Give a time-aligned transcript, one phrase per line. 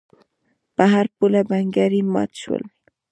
[0.75, 2.63] په هر پوله بنګړي مات شول.